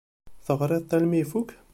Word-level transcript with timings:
Teɣriḍ-t 0.45 0.91
armi 0.95 1.17
ifukk? 1.23 1.49